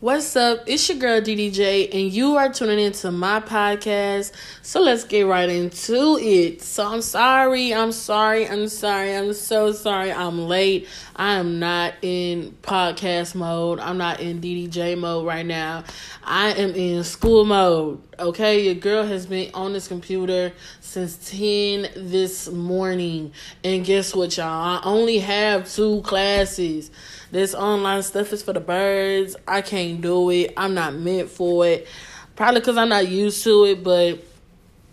[0.00, 0.62] What's up?
[0.64, 4.32] It's your girl DDJ, and you are tuning into my podcast.
[4.62, 6.62] So let's get right into it.
[6.62, 10.10] So I'm sorry, I'm sorry, I'm sorry, I'm so sorry.
[10.10, 10.88] I'm late.
[11.16, 13.78] I am not in podcast mode.
[13.78, 15.84] I'm not in DDJ mode right now.
[16.24, 18.00] I am in school mode.
[18.18, 23.32] Okay, your girl has been on this computer since 10 this morning.
[23.62, 24.46] And guess what, y'all?
[24.46, 26.90] I only have two classes.
[27.30, 29.36] This online stuff is for the birds.
[29.46, 30.52] I can't do it.
[30.56, 31.86] I'm not meant for it.
[32.34, 34.24] Probably because I'm not used to it, but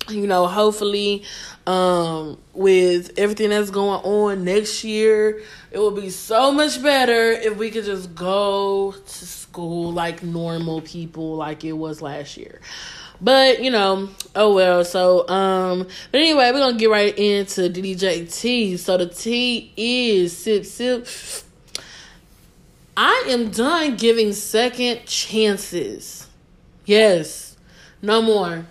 [0.10, 1.24] you know, hopefully,
[1.66, 7.58] um, with everything that's going on next year, it will be so much better if
[7.58, 12.62] we could just go to school like normal people, like it was last year.
[13.20, 14.86] But you know, oh well.
[14.86, 18.78] So um, but anyway, we're gonna get right into DDJT.
[18.78, 21.08] So the T is sip sip
[23.00, 26.28] I am done giving second chances.
[26.84, 27.56] Yes,
[28.02, 28.66] no more.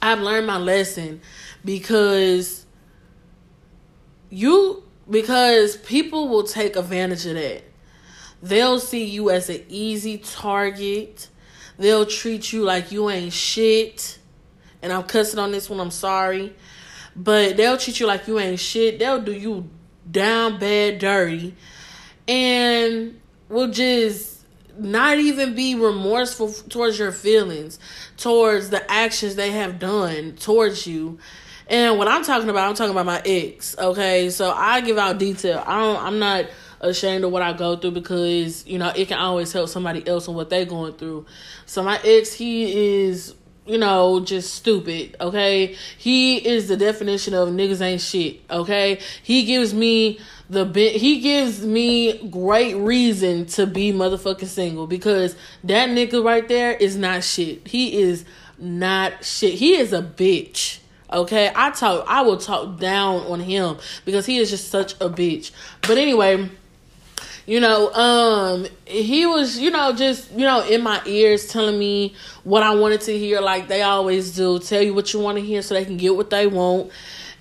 [0.00, 1.20] I've learned my lesson
[1.64, 2.64] because
[4.30, 7.64] you because people will take advantage of that.
[8.40, 11.28] They'll see you as an easy target.
[11.78, 14.20] They'll treat you like you ain't shit.
[14.82, 16.54] And I'm cussing on this one, I'm sorry.
[17.16, 19.00] But they'll treat you like you ain't shit.
[19.00, 19.68] They'll do you
[20.08, 21.56] down bad dirty.
[22.28, 23.18] And
[23.52, 24.44] will just
[24.78, 27.78] not even be remorseful towards your feelings,
[28.16, 31.18] towards the actions they have done towards you.
[31.68, 33.76] And what I'm talking about, I'm talking about my ex.
[33.78, 35.62] Okay, so I give out detail.
[35.66, 36.02] I don't.
[36.02, 36.46] I'm not
[36.80, 40.28] ashamed of what I go through because you know it can always help somebody else
[40.28, 41.26] on what they're going through.
[41.66, 43.34] So my ex, he is
[43.66, 45.76] you know, just stupid, okay?
[45.96, 48.98] He is the definition of niggas ain't shit, okay?
[49.22, 50.18] He gives me
[50.50, 56.46] the bit he gives me great reason to be motherfucking single because that nigga right
[56.46, 57.66] there is not shit.
[57.66, 58.24] He is
[58.58, 59.54] not shit.
[59.54, 60.78] He is a bitch.
[61.10, 65.08] Okay, I talk I will talk down on him because he is just such a
[65.08, 65.52] bitch.
[65.82, 66.50] But anyway,
[67.46, 72.14] you know, um he was, you know, just, you know, in my ears telling me
[72.44, 74.58] what I wanted to hear like they always do.
[74.58, 76.90] Tell you what you want to hear so they can get what they want.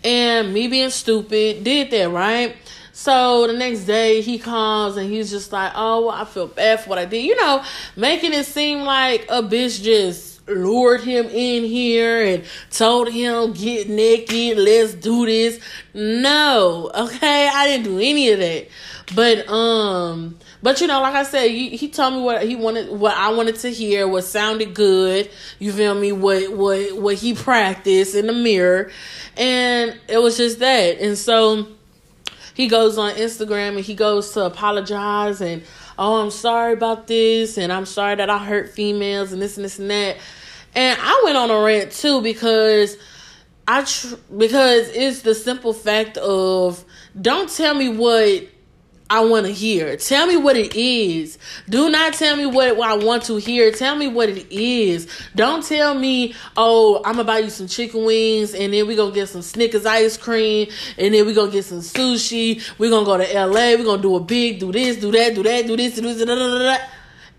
[0.04, 2.56] And me being stupid did that, right?
[2.94, 6.90] So the next day he comes and he's just like, oh, I feel bad for
[6.90, 7.24] what I did.
[7.24, 7.64] You know,
[7.96, 13.90] making it seem like a bitch just lured him in here and told him, get
[13.90, 15.60] naked, let's do this.
[15.94, 18.68] No, okay, I didn't do any of that.
[19.14, 22.90] But, um, but you know, like I said, he, he told me what he wanted,
[22.90, 25.30] what I wanted to hear, what sounded good.
[25.60, 26.12] You feel me?
[26.12, 28.90] What what what he practiced in the mirror,
[29.36, 31.00] and it was just that.
[31.00, 31.68] And so,
[32.54, 35.64] he goes on Instagram and he goes to apologize and
[35.98, 39.66] oh I'm sorry about this and I'm sorry that I hurt females and this and
[39.66, 40.18] this and that.
[40.76, 42.98] And I went on a rant too because
[43.68, 46.84] I tr- because it's the simple fact of
[47.20, 48.48] don't tell me what
[49.12, 49.98] I want to hear.
[49.98, 51.38] Tell me what it is.
[51.68, 53.70] Do not tell me what, what I want to hear.
[53.70, 55.06] Tell me what it is.
[55.36, 59.14] Don't tell me, oh, I'm gonna buy you some chicken wings and then we gonna
[59.14, 62.64] get some Snickers ice cream and then we gonna get some sushi.
[62.80, 63.76] we gonna go to LA.
[63.76, 66.20] we gonna do a big, do this, do that, do that, do this, do this,
[66.20, 66.78] da, da, da, da.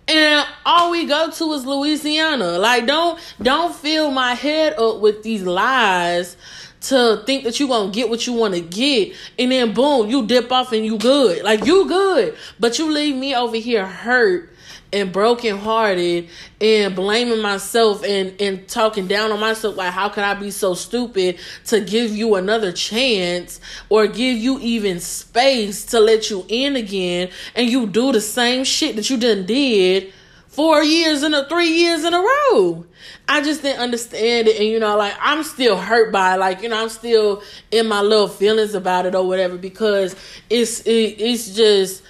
[0.08, 2.58] And all we go to is Louisiana.
[2.58, 6.36] Like, don't don't fill my head up with these lies
[6.82, 10.26] to think that you gonna get what you want to get and then boom you
[10.26, 11.42] dip off and you good.
[11.42, 12.36] Like you good.
[12.58, 14.52] But you leave me over here hurt
[14.92, 16.28] and broken hearted
[16.60, 20.74] and blaming myself and and talking down on myself like how could I be so
[20.74, 26.76] stupid to give you another chance or give you even space to let you in
[26.76, 30.12] again and you do the same shit that you done did
[30.52, 32.84] four years in a three years in a row.
[33.26, 36.38] I just didn't understand it, and you know, like I'm still hurt by it.
[36.38, 40.14] Like you know, I'm still in my little feelings about it or whatever because
[40.48, 42.02] it's it, it's just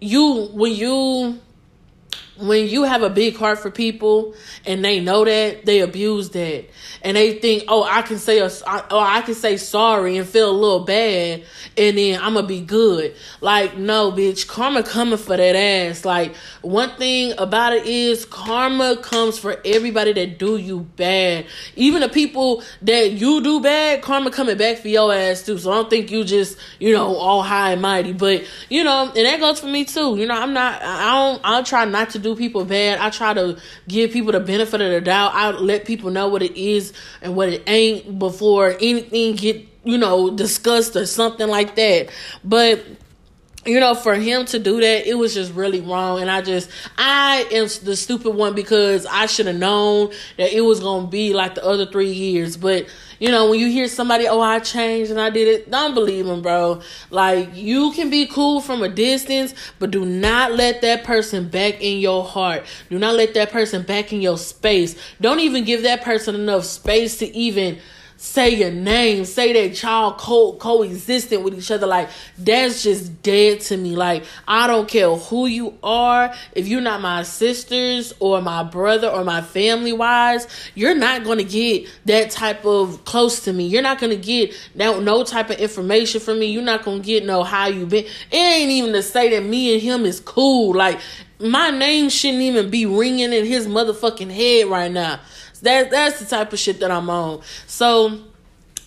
[0.00, 1.40] you when you
[2.40, 4.34] when you have a big heart for people
[4.64, 6.66] and they know that they abuse that.
[7.02, 10.26] And they think oh i can say a, or oh, i can say sorry and
[10.26, 11.44] feel a little bad
[11.76, 13.14] and then i'm gonna be good.
[13.40, 16.04] Like no bitch karma coming for that ass.
[16.04, 21.46] Like one thing about it is karma comes for everybody that do you bad.
[21.76, 25.58] Even the people that you do bad karma coming back for your ass too.
[25.58, 28.12] So i don't think you just you know all high and mighty.
[28.12, 30.16] But you know and that goes for me too.
[30.16, 32.98] You know i'm not i don't i'll try not to do do people bad.
[32.98, 35.32] I try to give people the benefit of the doubt.
[35.34, 36.92] I let people know what it is
[37.22, 42.10] and what it ain't before anything get, you know, discussed or something like that.
[42.44, 42.84] But
[43.68, 46.20] you know, for him to do that, it was just really wrong.
[46.20, 50.62] And I just, I am the stupid one because I should have known that it
[50.62, 52.56] was going to be like the other three years.
[52.56, 52.86] But,
[53.18, 56.24] you know, when you hear somebody, oh, I changed and I did it, don't believe
[56.24, 56.80] them, bro.
[57.10, 61.82] Like, you can be cool from a distance, but do not let that person back
[61.82, 62.64] in your heart.
[62.88, 64.96] Do not let that person back in your space.
[65.20, 67.78] Don't even give that person enough space to even
[68.18, 71.86] say your name, say that y'all co coexistent with each other.
[71.86, 73.96] Like that's just dead to me.
[73.96, 76.34] Like I don't care who you are.
[76.52, 81.44] If you're not my sisters or my brother or my family wise, you're not gonna
[81.44, 83.68] get that type of close to me.
[83.68, 86.46] You're not gonna get no no type of information from me.
[86.46, 88.04] You're not gonna get no how you been.
[88.04, 90.74] It ain't even to say that me and him is cool.
[90.74, 90.98] Like
[91.40, 95.20] my name shouldn't even be ringing in his motherfucking head right now.
[95.60, 97.42] That that's the type of shit that I'm on.
[97.66, 98.20] So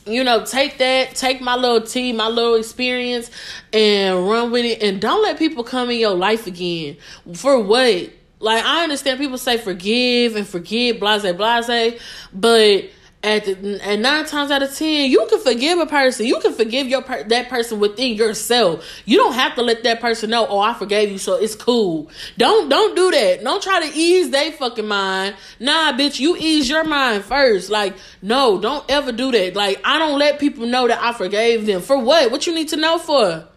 [0.06, 3.30] you know, take that, take my little tea, my little experience,
[3.72, 4.82] and run with it.
[4.82, 6.98] And don't let people come in your life again.
[7.34, 8.10] For what?
[8.40, 12.02] Like I understand people say forgive and forget, blase, blase,
[12.34, 12.90] but
[13.24, 16.26] at and nine times out of ten, you can forgive a person.
[16.26, 18.84] You can forgive your per- that person within yourself.
[19.06, 20.48] You don't have to let that person know.
[20.48, 22.10] Oh, I forgave you, so it's cool.
[22.38, 23.44] Don't don't do that.
[23.44, 25.36] Don't try to ease they fucking mind.
[25.60, 27.70] Nah, bitch, you ease your mind first.
[27.70, 29.56] Like, no, don't ever do that.
[29.56, 32.32] Like, I don't let people know that I forgave them for what?
[32.32, 33.48] What you need to know for?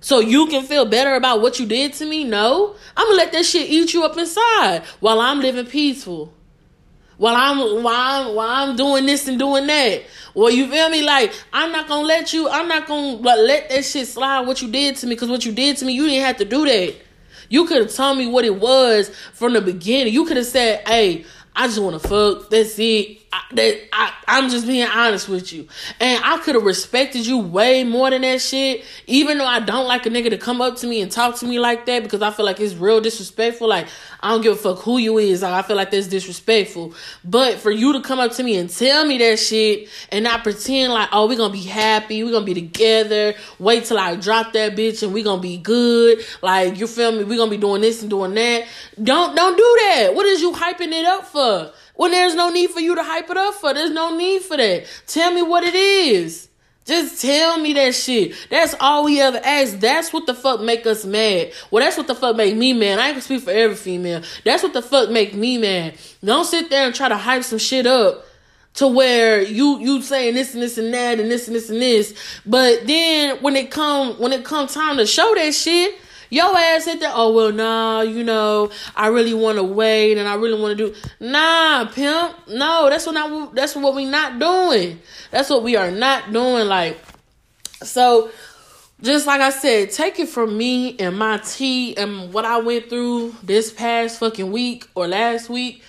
[0.00, 2.24] So you can feel better about what you did to me?
[2.24, 6.35] No, I'm gonna let that shit eat you up inside while I'm living peaceful
[7.18, 10.02] while I'm while I'm while I'm doing this and doing that.
[10.34, 11.02] Well, you feel me?
[11.02, 12.48] Like I'm not gonna let you.
[12.48, 14.46] I'm not gonna let that shit slide.
[14.46, 16.44] What you did to me, because what you did to me, you didn't have to
[16.44, 16.94] do that.
[17.48, 20.12] You could have told me what it was from the beginning.
[20.12, 21.24] You could have said, "Hey,
[21.54, 22.50] I just want to fuck.
[22.50, 23.25] That's it.
[23.52, 25.68] That I, I'm just being honest with you.
[26.00, 28.84] And I could have respected you way more than that shit.
[29.06, 31.46] Even though I don't like a nigga to come up to me and talk to
[31.46, 33.68] me like that because I feel like it's real disrespectful.
[33.68, 33.88] Like
[34.20, 35.42] I don't give a fuck who you is.
[35.42, 36.94] Like I feel like that's disrespectful.
[37.24, 40.42] But for you to come up to me and tell me that shit and not
[40.42, 43.34] pretend like, oh, we gonna be happy, we gonna be together.
[43.58, 46.24] Wait till I drop that bitch and we gonna be good.
[46.42, 47.24] Like you feel me?
[47.24, 48.66] We gonna be doing this and doing that.
[49.02, 50.14] Don't don't do that.
[50.14, 51.72] What is you hyping it up for?
[51.96, 53.74] When there's no need for you to hype it up for.
[53.74, 54.84] There's no need for that.
[55.06, 56.48] Tell me what it is.
[56.86, 58.34] Just tell me that shit.
[58.48, 59.80] That's all we ever ask.
[59.80, 61.52] That's what the fuck make us mad.
[61.70, 63.00] Well, that's what the fuck make me mad.
[63.00, 64.22] I ain't gonna speak for every female.
[64.44, 65.96] That's what the fuck make me mad.
[66.24, 68.24] Don't sit there and try to hype some shit up
[68.74, 71.82] to where you you saying this and this and that and this and this and
[71.82, 72.14] this.
[72.46, 75.98] But then when it come when it come time to show that shit,
[76.30, 80.34] your ass sit there, oh well nah, you know, I really wanna wait and I
[80.34, 82.48] really wanna do nah, pimp.
[82.48, 85.00] No, that's what not that's what we not doing.
[85.30, 86.66] That's what we are not doing.
[86.66, 86.98] Like
[87.82, 88.30] so
[89.02, 92.88] just like I said, take it from me and my tea and what I went
[92.88, 95.82] through this past fucking week or last week.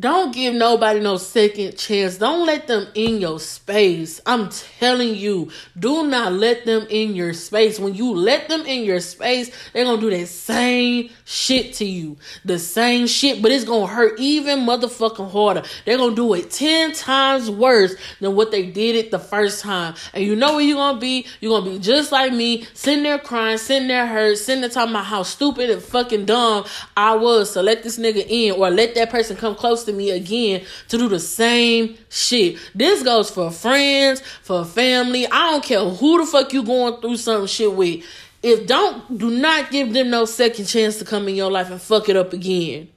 [0.00, 2.16] Don't give nobody no second chance.
[2.16, 4.18] Don't let them in your space.
[4.24, 7.78] I'm telling you, do not let them in your space.
[7.78, 12.16] When you let them in your space, they're gonna do that same shit to you.
[12.46, 15.64] The same shit, but it's gonna hurt even motherfucking harder.
[15.84, 19.94] They're gonna do it 10 times worse than what they did it the first time.
[20.14, 21.26] And you know where you're gonna be?
[21.42, 24.94] You're gonna be just like me, sitting there crying, sitting there hurt, sitting there talking
[24.94, 26.64] about how stupid and fucking dumb
[26.96, 30.10] I was to let this nigga in or let that person come close to me
[30.10, 32.58] again to do the same shit.
[32.74, 35.26] This goes for friends, for family.
[35.26, 38.04] I don't care who the fuck you going through some shit with.
[38.42, 41.80] If don't do not give them no second chance to come in your life and
[41.80, 42.88] fuck it up again.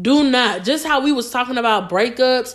[0.00, 0.64] Do not.
[0.64, 2.54] Just how we was talking about breakups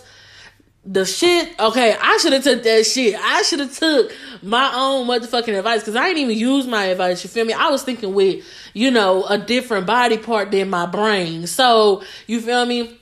[0.86, 4.12] the shit okay i should have took that shit i should have took
[4.42, 7.70] my own motherfucking advice because i didn't even use my advice you feel me i
[7.70, 12.66] was thinking with you know a different body part than my brain so you feel
[12.66, 12.98] me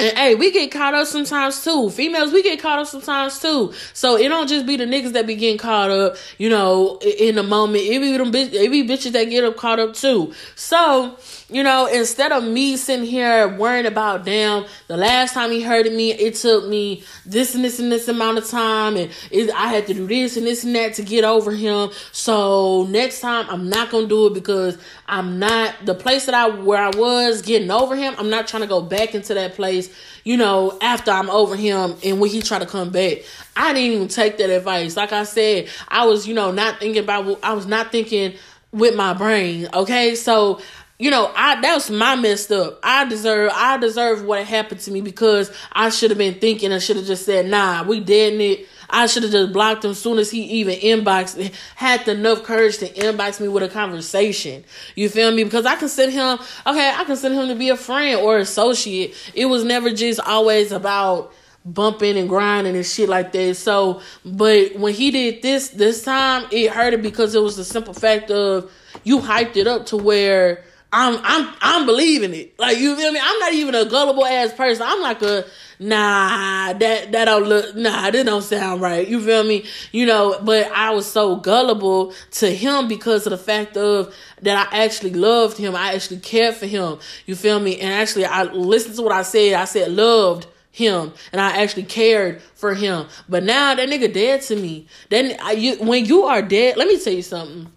[0.00, 1.90] and hey, we get caught up sometimes too.
[1.90, 3.72] Females, we get caught up sometimes too.
[3.92, 7.34] So it don't just be the niggas that be getting caught up, you know, in
[7.34, 7.84] the moment.
[7.84, 10.32] It be them bitch, it be bitches that get up caught up too.
[10.56, 11.16] So,
[11.50, 15.92] you know, instead of me sitting here worrying about damn, the last time he hurted
[15.92, 19.68] me, it took me this and this and this amount of time, and it, I
[19.68, 21.90] had to do this and this and that to get over him.
[22.12, 26.48] So next time I'm not gonna do it because I'm not the place that I
[26.48, 28.14] where I was getting over him.
[28.18, 29.90] I'm not trying to go back into that place,
[30.24, 33.18] you know, after I'm over him and when he try to come back.
[33.56, 34.96] I didn't even take that advice.
[34.96, 38.34] Like I said, I was, you know, not thinking about I was not thinking
[38.72, 39.68] with my brain.
[39.74, 40.60] Okay, so
[41.00, 42.78] you know, I that was my messed up.
[42.82, 46.72] I deserve I deserve what happened to me because I should have been thinking.
[46.72, 48.68] I should have just said, nah, we in it.
[48.90, 52.78] I should have just blocked him as soon as he even inboxed, had enough courage
[52.78, 54.64] to inbox me with a conversation.
[54.94, 55.44] You feel me?
[55.44, 59.14] Because I consider him, okay, I consider him to be a friend or associate.
[59.32, 61.32] It was never just always about
[61.64, 63.56] bumping and grinding and shit like that.
[63.56, 67.94] So, but when he did this this time, it hurted because it was the simple
[67.94, 68.70] fact of
[69.04, 72.58] you hyped it up to where I'm I'm I'm believing it.
[72.58, 73.20] Like you feel me?
[73.22, 74.84] I'm not even a gullible ass person.
[74.86, 75.44] I'm like a
[75.78, 79.06] nah that that don't look nah that don't sound right.
[79.06, 79.64] You feel me?
[79.92, 84.72] You know, but I was so gullible to him because of the fact of that
[84.72, 85.76] I actually loved him.
[85.76, 86.98] I actually cared for him.
[87.24, 87.78] You feel me?
[87.80, 89.54] And actually I listened to what I said.
[89.54, 93.06] I said loved him and I actually cared for him.
[93.28, 94.86] But now that nigga dead to me.
[95.08, 97.70] Then I, you, when you are dead, let me tell you something.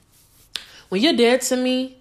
[0.90, 1.98] When you're dead to me,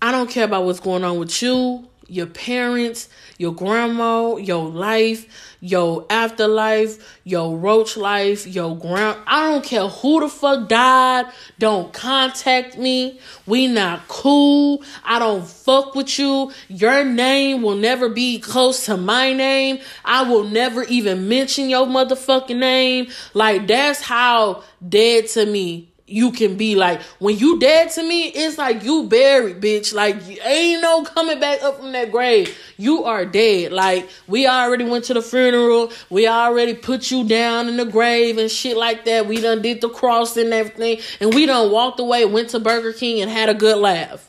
[0.00, 5.56] I don't care about what's going on with you, your parents, your grandma, your life,
[5.60, 9.18] your afterlife, your roach life, your ground.
[9.26, 11.26] I don't care who the fuck died.
[11.58, 13.18] Don't contact me.
[13.46, 14.82] We not cool.
[15.04, 16.52] I don't fuck with you.
[16.68, 19.80] Your name will never be close to my name.
[20.04, 23.08] I will never even mention your motherfucking name.
[23.34, 28.28] Like that's how dead to me you can be like when you dead to me
[28.28, 29.92] it's like you buried bitch.
[29.92, 32.56] Like ain't no coming back up from that grave.
[32.76, 33.72] You are dead.
[33.72, 35.92] Like we already went to the funeral.
[36.10, 39.26] We already put you down in the grave and shit like that.
[39.26, 41.00] We done did the cross and everything.
[41.20, 44.24] And we done walked away went to burger king and had a good laugh.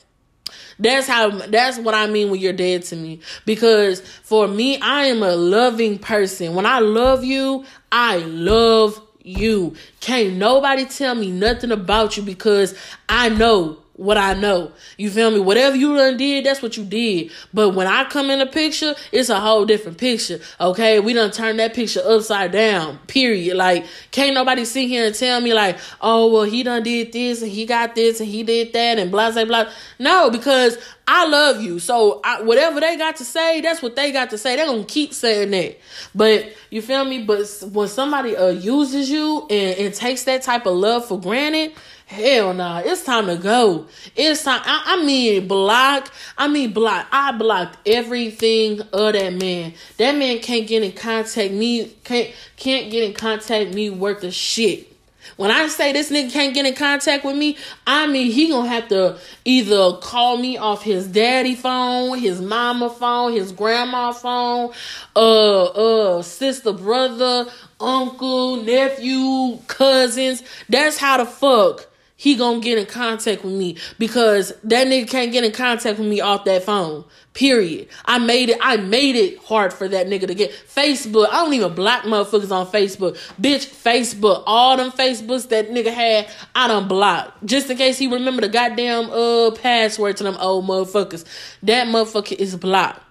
[0.79, 3.19] That's how that's what I mean when you're dead to me.
[3.45, 6.55] Because for me, I am a loving person.
[6.55, 9.75] When I love you, I love you.
[9.99, 12.75] Can't nobody tell me nothing about you because
[13.07, 14.71] I know what I know.
[14.97, 15.41] You feel me?
[15.41, 17.31] Whatever you done did, that's what you did.
[17.53, 20.39] But when I come in the picture, it's a whole different picture.
[20.61, 22.97] Okay, we done turn that picture upside down.
[23.07, 23.57] Period.
[23.57, 27.41] Like, can't nobody sit here and tell me like, oh well, he done did this
[27.41, 29.69] and he got this and he did that and blah blah blah.
[29.99, 31.79] No, because I love you.
[31.79, 34.55] So I, whatever they got to say, that's what they got to say.
[34.55, 35.77] They're gonna keep saying that.
[36.15, 37.23] But you feel me?
[37.23, 41.73] But when somebody uh, uses you and, and takes that type of love for granted
[42.09, 43.85] Hell nah, it's time to go.
[44.15, 44.61] It's time.
[44.65, 46.11] I, I, mean, block.
[46.39, 47.05] I mean, block.
[47.11, 49.75] I blocked everything of that man.
[49.97, 51.85] That man can't get in contact me.
[52.03, 54.91] Can't can't get in contact me worth of shit.
[55.37, 58.67] When I say this nigga can't get in contact with me, I mean he gonna
[58.67, 64.71] have to either call me off his daddy phone, his mama phone, his grandma phone,
[65.15, 67.45] uh, uh, sister, brother,
[67.79, 70.41] uncle, nephew, cousins.
[70.67, 71.85] That's how the fuck
[72.19, 76.07] he gonna get in contact with me because that nigga can't get in contact with
[76.09, 77.05] me off that phone.
[77.33, 77.87] Period.
[78.03, 78.57] I made it.
[78.61, 81.29] I made it hard for that nigga to get Facebook.
[81.29, 83.17] I don't even block motherfuckers on Facebook.
[83.39, 84.43] Bitch, Facebook.
[84.45, 87.45] All them Facebooks that nigga had, I done blocked.
[87.45, 91.23] Just in case he remember the goddamn uh password to them old motherfuckers.
[91.63, 93.01] That motherfucker is blocked.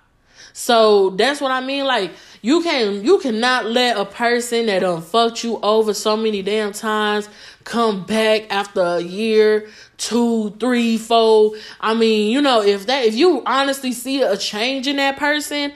[0.58, 1.84] So that's what I mean.
[1.84, 2.10] Like
[2.42, 6.72] you can you cannot let a person that done fucked you over so many damn
[6.72, 7.28] times
[7.62, 11.52] come back after a year, two, three, four.
[11.80, 15.72] I mean, you know, if that if you honestly see a change in that person,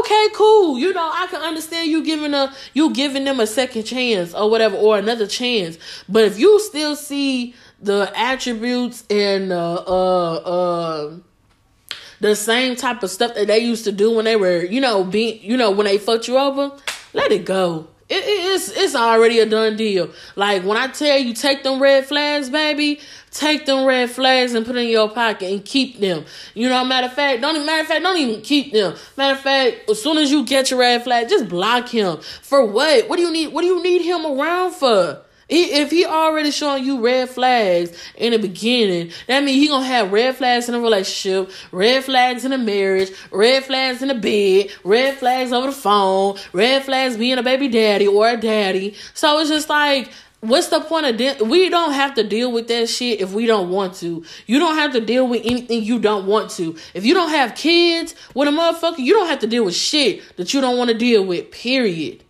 [0.00, 0.80] okay, cool.
[0.80, 4.50] You know, I can understand you giving a you giving them a second chance or
[4.50, 5.78] whatever or another chance.
[6.08, 11.16] But if you still see the attributes and uh uh uh
[12.20, 15.04] the same type of stuff that they used to do when they were, you know,
[15.04, 16.72] being, you know, when they fucked you over,
[17.12, 17.88] let it go.
[18.08, 20.10] It, it, it's it's already a done deal.
[20.36, 24.66] Like when I tell you take them red flags, baby, take them red flags and
[24.66, 26.26] put in your pocket and keep them.
[26.52, 28.94] You know, matter of fact, don't even matter of fact, don't even keep them.
[29.16, 32.18] Matter of fact, as soon as you get your red flag, just block him.
[32.42, 33.08] For what?
[33.08, 33.48] What do you need?
[33.48, 35.22] What do you need him around for?
[35.48, 40.12] If he already showing you red flags in the beginning, that means he gonna have
[40.12, 44.70] red flags in a relationship, red flags in a marriage, red flags in the bed,
[44.84, 48.94] red flags over the phone, red flags being a baby daddy or a daddy.
[49.12, 50.10] So it's just like,
[50.40, 53.46] what's the point of de- we don't have to deal with that shit if we
[53.46, 54.24] don't want to.
[54.46, 56.76] You don't have to deal with anything you don't want to.
[56.94, 60.22] If you don't have kids with a motherfucker, you don't have to deal with shit
[60.36, 61.50] that you don't want to deal with.
[61.50, 62.23] Period.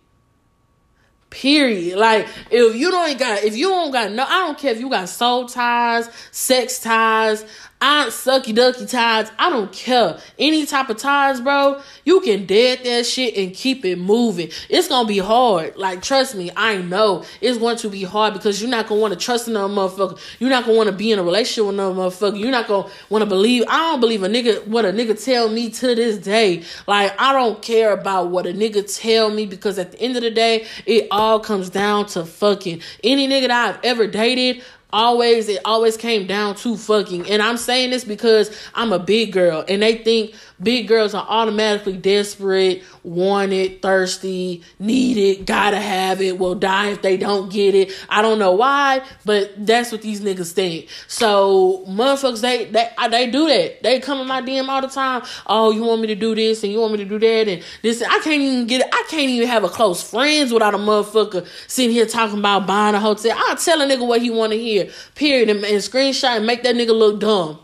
[1.35, 1.97] Period.
[1.97, 4.89] Like if you don't got if you don't got no I don't care if you
[4.89, 7.43] got soul ties, sex ties,
[7.81, 9.29] I sucky ducky ties.
[9.37, 10.17] I don't care.
[10.39, 14.49] Any type of ties, bro, you can dead that shit and keep it moving.
[14.69, 15.75] It's gonna be hard.
[15.75, 19.13] Like, trust me, I know it's going to be hard because you're not gonna want
[19.13, 20.17] to trust another motherfucker.
[20.39, 22.39] You're not gonna want to be in a relationship with another motherfucker.
[22.39, 23.63] You're not gonna want to believe.
[23.67, 26.63] I don't believe a nigga what a nigga tell me to this day.
[26.87, 30.23] Like, I don't care about what a nigga tell me because at the end of
[30.23, 34.63] the day, it all comes down to fucking any nigga that I've ever dated
[34.95, 39.33] always it always came down to fucking and i'm saying this because i'm a big
[39.33, 46.37] girl and they think big girls are automatically desperate wanted thirsty needed gotta have it
[46.37, 47.91] will die if they don't get it.
[48.09, 50.89] I don't know why but that's what these niggas think.
[51.07, 53.83] So motherfuckers they they, they do that.
[53.83, 55.23] They come in my dm all the time.
[55.47, 57.63] Oh you want me to do this and you want me to do that and
[57.81, 60.77] this i can't even get it i can't even have a close friends without a
[60.77, 63.37] motherfucker sitting here talking about buying a hotel.
[63.37, 66.63] I'll tell a nigga what he want to hear period, and, and screenshot and make
[66.63, 67.59] that nigga look dumb.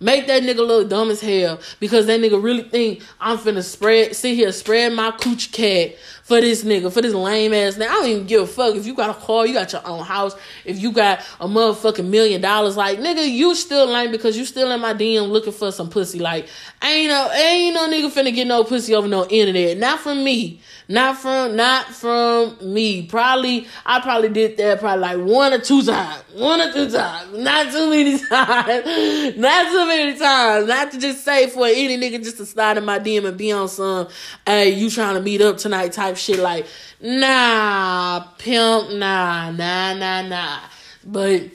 [0.00, 1.60] Make that nigga look dumb as hell.
[1.80, 6.40] Because that nigga really think I'm finna spread, sit here, spread my cooch cat for
[6.40, 7.88] this nigga, for this lame ass nigga.
[7.88, 10.04] I don't even give a fuck if you got a car, you got your own
[10.04, 12.76] house, if you got a motherfucking million dollars.
[12.76, 16.18] Like, nigga, you still lame because you still in my DM looking for some pussy.
[16.18, 16.48] Like,
[16.82, 19.76] ain't no, ain't no nigga finna get no pussy over no internet.
[19.76, 20.60] Not from me.
[20.86, 23.06] Not from not from me.
[23.06, 26.22] Probably I probably did that probably like one or two times.
[26.34, 27.38] One or two times.
[27.38, 29.36] Not too many times.
[29.36, 30.68] Not too many times.
[30.68, 33.50] Not to just say for any nigga just to slide in my DM and be
[33.50, 34.08] on some
[34.46, 36.66] hey, you trying to meet up tonight type shit like
[37.00, 40.60] nah, pimp, nah, nah, nah, nah.
[41.04, 41.50] But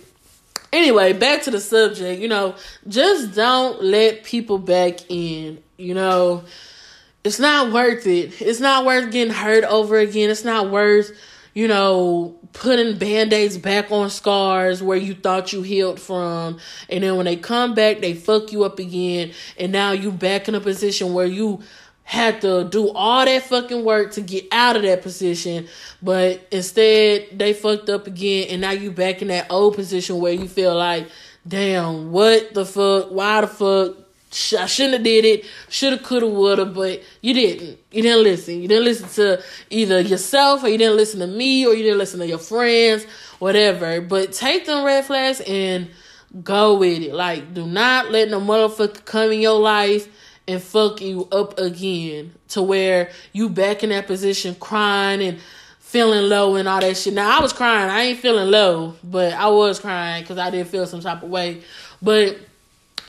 [0.72, 2.56] anyway, back to the subject, you know,
[2.88, 6.44] just don't let people back in, you know
[7.24, 8.42] it's not worth it.
[8.42, 10.30] It's not worth getting hurt over again.
[10.30, 11.12] It's not worth,
[11.54, 16.60] you know, putting band-aids back on scars where you thought you healed from.
[16.90, 19.34] And then when they come back, they fuck you up again.
[19.58, 21.62] And now you back in a position where you
[22.10, 25.68] had to do all that fucking work to get out of that position.
[26.02, 30.34] But instead they fucked up again and now you back in that old position where
[30.34, 31.08] you feel like,
[31.48, 33.10] damn, what the fuck?
[33.12, 33.96] Why the fuck?
[34.60, 35.46] I shouldn't have did it.
[35.70, 37.78] Shoulda, coulda, woulda, but you didn't.
[37.92, 38.60] You didn't listen.
[38.60, 42.00] You didn't listen to either yourself, or you didn't listen to me, or you didn't
[42.00, 43.06] listen to your friends,
[43.38, 44.02] whatever.
[44.02, 45.92] But take them red flags and
[46.44, 47.14] go with it.
[47.14, 50.08] Like, do not let no motherfucker come in your life
[50.50, 55.40] and fuck you up again to where you back in that position crying and
[55.80, 57.14] feeling low and all that shit.
[57.14, 57.90] Now I was crying.
[57.90, 61.30] I ain't feeling low, but I was crying because I did feel some type of
[61.30, 61.62] way.
[62.02, 62.38] But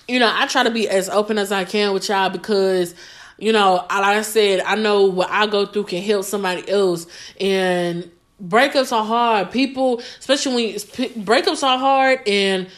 [0.06, 2.94] you know, I try to be as open as I can with y'all because,
[3.38, 7.06] you know, like I said, I know what I go through can help somebody else.
[7.40, 8.10] And
[8.42, 9.50] breakups are hard.
[9.50, 10.74] People, especially when
[11.24, 12.68] breakups are hard and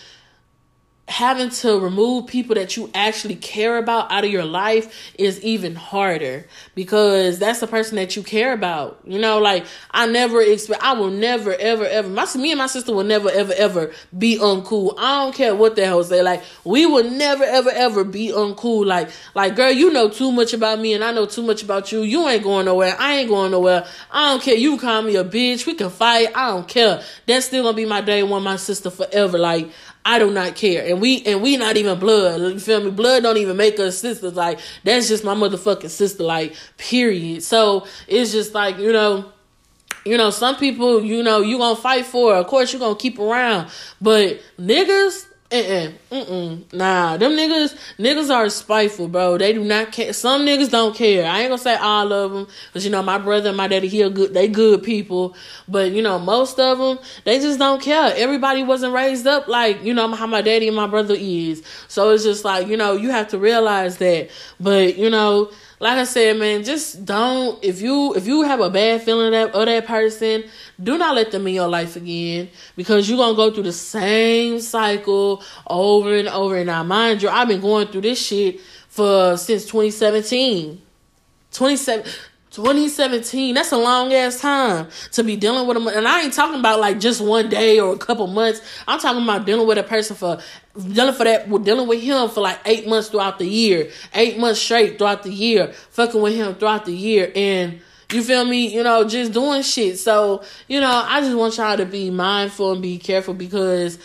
[1.12, 5.74] having to remove people that you actually care about out of your life is even
[5.74, 8.98] harder because that's the person that you care about.
[9.04, 12.08] You know, like I never expect, I will never, ever, ever.
[12.08, 14.94] My me and my sister will never, ever, ever be uncool.
[14.96, 16.22] I don't care what the hell say.
[16.22, 18.86] Like we will never, ever, ever be uncool.
[18.86, 21.92] Like, like girl, you know too much about me and I know too much about
[21.92, 22.00] you.
[22.02, 22.96] You ain't going nowhere.
[22.98, 23.86] I ain't going nowhere.
[24.10, 24.56] I don't care.
[24.56, 25.66] You call me a bitch.
[25.66, 26.28] We can fight.
[26.34, 27.02] I don't care.
[27.26, 29.36] That's still gonna be my day one, my sister forever.
[29.36, 29.70] Like
[30.04, 30.84] I do not care.
[30.86, 32.40] And we and we not even blood.
[32.40, 32.90] You feel me?
[32.90, 34.34] Blood don't even make us sisters.
[34.34, 36.24] Like that's just my motherfucking sister.
[36.24, 37.42] Like period.
[37.42, 39.32] So it's just like you know.
[40.04, 42.34] You know, some people, you know, you gonna fight for.
[42.34, 48.48] Of course, you gonna keep around, but niggas, uh-uh, mm-mm, nah, them niggas, niggas are
[48.48, 49.36] spiteful, bro.
[49.36, 50.12] They do not care.
[50.12, 51.26] Some niggas don't care.
[51.26, 53.88] I ain't gonna say all of them, cause you know my brother and my daddy,
[53.88, 54.32] he good.
[54.32, 55.36] They good people,
[55.68, 58.12] but you know most of them, they just don't care.
[58.16, 61.62] Everybody wasn't raised up like you know how my daddy and my brother is.
[61.88, 64.30] So it's just like you know you have to realize that.
[64.58, 65.50] But you know
[65.82, 69.52] like I said, man, just don't if you if you have a bad feeling of
[69.52, 70.44] that, of that person,
[70.82, 74.60] do not let them in your life again because you're gonna go through the same
[74.60, 76.56] cycle over and over.
[76.56, 80.80] And now, mind you, I've been going through this shit for since 2017.
[81.52, 82.10] 27
[82.52, 85.86] 2017, that's a long ass time to be dealing with them.
[85.86, 88.60] And I ain't talking about like just one day or a couple months.
[88.86, 90.38] I'm talking about dealing with a person for
[90.78, 94.38] dealing for that, we're dealing with him for like eight months throughout the year, eight
[94.38, 97.32] months straight throughout the year, fucking with him throughout the year.
[97.34, 97.80] And
[98.12, 98.74] you feel me?
[98.74, 99.98] You know, just doing shit.
[99.98, 103.98] So, you know, I just want y'all to be mindful and be careful because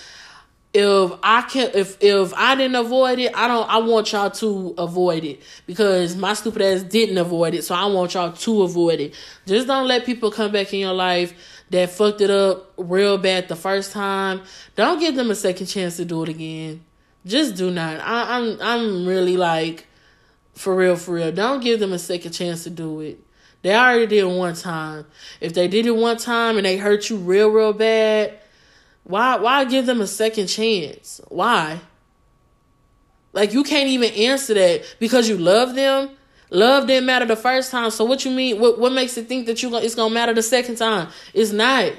[0.74, 4.76] if I can if if I didn't avoid it, I don't I want y'all to
[4.78, 7.64] avoid it because my stupid ass didn't avoid it.
[7.64, 9.16] So I want y'all to avoid it.
[9.46, 11.34] Just don't let people come back in your life
[11.70, 14.42] that fucked it up real bad the first time.
[14.76, 16.84] Don't give them a second chance to do it again.
[17.26, 18.00] Just do not.
[18.00, 19.88] I, I'm I'm really like
[20.54, 21.32] for real, for real.
[21.32, 23.20] Don't give them a second chance to do it.
[23.62, 25.06] They already did one time.
[25.42, 28.40] If they did it one time and they hurt you real, real bad,
[29.04, 31.22] why why give them a second chance?
[31.30, 31.80] Why?
[33.34, 36.10] Like you can't even answer that because you love them.
[36.50, 37.92] Love didn't matter the first time.
[37.92, 38.60] So what you mean?
[38.60, 41.10] What what makes it think that you it's gonna matter the second time?
[41.34, 41.94] It's not.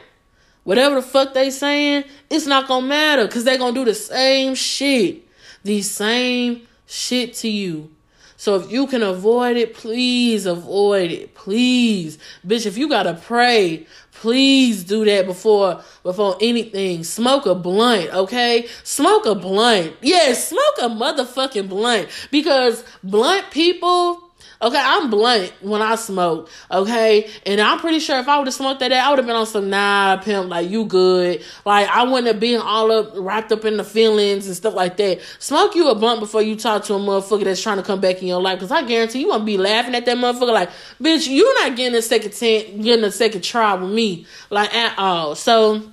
[0.64, 4.54] Whatever the fuck they saying, it's not gonna matter because they gonna do the same
[4.54, 5.26] shit,
[5.62, 7.90] the same shit to you.
[8.38, 11.34] So if you can avoid it, please avoid it.
[11.34, 12.18] Please.
[12.46, 17.02] Bitch, if you gotta pray, please do that before before anything.
[17.02, 18.68] Smoke a blunt, okay?
[18.84, 19.96] Smoke a blunt.
[20.02, 22.08] Yes, smoke a motherfucking blunt.
[22.30, 24.27] Because blunt people
[24.60, 26.50] Okay, I'm blunt when I smoke.
[26.68, 29.26] Okay, and I'm pretty sure if I would have smoked that day, I would have
[29.26, 31.44] been on some nah pimp like you good.
[31.64, 34.96] Like I wouldn't have been all up wrapped up in the feelings and stuff like
[34.96, 35.20] that.
[35.38, 38.20] Smoke you a blunt before you talk to a motherfucker that's trying to come back
[38.20, 41.28] in your life, because I guarantee you won't be laughing at that motherfucker like, bitch,
[41.28, 45.36] you're not getting a second ten, getting a second try with me like at all.
[45.36, 45.84] So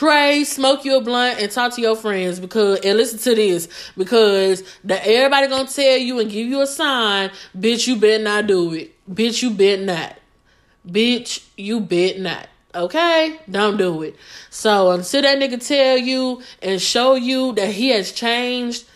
[0.00, 4.64] pray, smoke your blunt, and talk to your friends because and listen to this because
[4.82, 8.72] that everybody gonna tell you and give you a sign, bitch, you better not do
[8.72, 8.96] it.
[9.12, 10.16] Bitch, you bet not.
[10.88, 12.48] Bitch, you bet not.
[12.74, 13.40] Okay?
[13.50, 14.16] Don't do it.
[14.48, 18.86] So until that nigga tell you and show you that he has changed,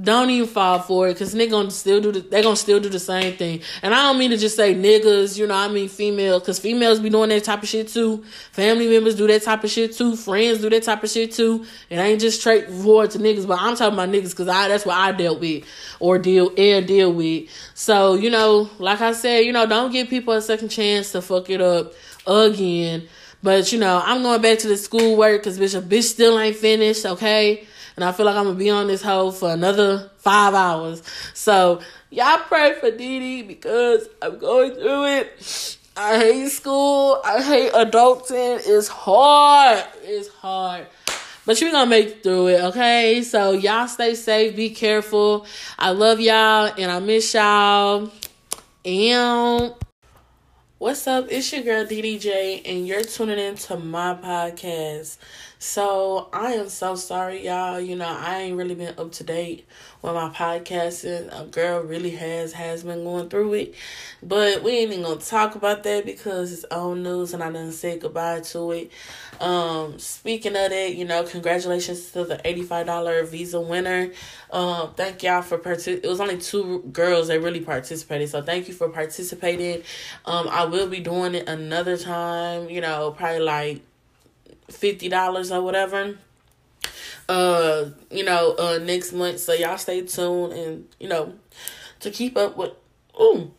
[0.00, 2.88] don't even fall for it because nigga gonna still do the, they gonna still do
[2.88, 3.60] the same thing.
[3.82, 6.98] And I don't mean to just say niggas, you know, I mean female, because females
[6.98, 8.24] be doing that type of shit too.
[8.52, 10.16] Family members do that type of shit too.
[10.16, 11.66] Friends do that type of shit too.
[11.90, 14.86] It ain't just straight forward to niggas, but I'm talking about niggas because I that's
[14.86, 15.64] what I dealt with
[16.00, 17.50] or deal air deal with.
[17.74, 21.20] So, you know, like I said, you know, don't give people a second chance to
[21.20, 21.92] fuck it up
[22.26, 23.08] again.
[23.42, 26.56] But you know, I'm going back to the schoolwork because bitch, a bitch still ain't
[26.56, 27.66] finished, okay?
[27.96, 31.02] And I feel like I'm gonna be on this hoe for another five hours.
[31.34, 35.78] So y'all pray for Didi because I'm going through it.
[35.96, 37.20] I hate school.
[37.24, 38.62] I hate adulting.
[38.64, 39.84] It's hard.
[40.02, 40.86] It's hard.
[41.44, 43.22] But you're gonna make through it, okay?
[43.22, 45.44] So y'all stay safe, be careful.
[45.78, 48.10] I love y'all and I miss y'all.
[48.84, 49.74] And
[50.78, 51.26] what's up?
[51.30, 55.18] It's your girl DDJ, and you're tuning in to my podcast.
[55.62, 57.78] So I am so sorry, y'all.
[57.78, 59.64] You know, I ain't really been up to date
[60.02, 61.28] with my podcasting.
[61.40, 63.74] A girl really has has been going through it.
[64.24, 67.72] But we ain't even gonna talk about that because it's old news and I didn't
[67.74, 68.90] say goodbye to it.
[69.38, 74.10] Um, speaking of that, you know, congratulations to the $85 visa winner.
[74.50, 78.28] Um, thank y'all for partic- it was only two girls that really participated.
[78.30, 79.84] So thank you for participating.
[80.24, 83.82] Um, I will be doing it another time, you know, probably like
[84.70, 86.16] fifty dollars or whatever.
[87.28, 89.40] Uh, you know, uh, next month.
[89.40, 91.34] So y'all stay tuned and you know
[92.00, 92.72] to keep up with.
[93.20, 93.50] Ooh,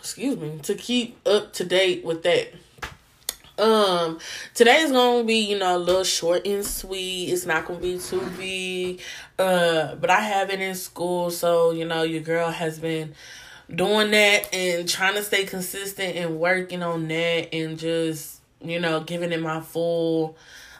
[0.00, 0.58] excuse me.
[0.62, 2.52] To keep up to date with that.
[3.58, 4.18] Um,
[4.54, 7.30] today's gonna be, you know, a little short and sweet.
[7.30, 9.00] It's not gonna be too big.
[9.38, 13.14] Uh, but I have it in school, so you know, your girl has been
[13.74, 18.31] doing that and trying to stay consistent and working on that and just
[18.64, 20.36] you know, giving it my full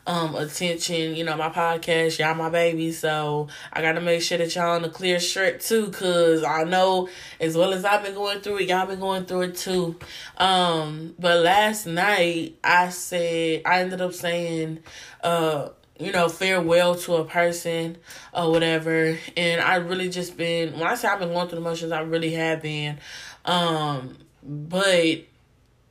[0.07, 1.14] um attention.
[1.14, 4.83] You know, my podcast, y'all my baby, so I gotta make sure that y'all on
[4.83, 7.09] the clear shirt too, cause I know
[7.40, 9.99] as well as I've been going through it, y'all been going through it too.
[10.38, 14.81] Um, but last night I said I ended up saying
[15.23, 17.97] uh you know, farewell to a person
[18.35, 19.16] or whatever.
[19.37, 22.01] And I really just been when I say I've been going through the motions, I
[22.01, 22.99] really have been.
[23.45, 25.21] Um, but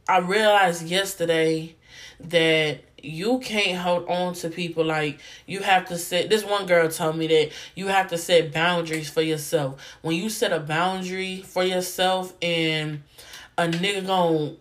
[0.09, 1.75] I realized yesterday
[2.29, 4.85] that you can't hold on to people.
[4.85, 8.53] Like you have to set this one girl told me that you have to set
[8.53, 9.81] boundaries for yourself.
[10.01, 13.03] When you set a boundary for yourself and
[13.57, 14.55] a nigga gonna